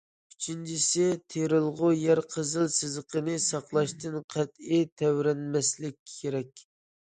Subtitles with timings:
[0.33, 1.03] ئۈچىنچىسى،
[1.33, 6.69] تېرىلغۇ يەر قىزىل سىزىقىنى ساقلاشتىن قەتئىي تەۋرەنمەسلىك كېرەك.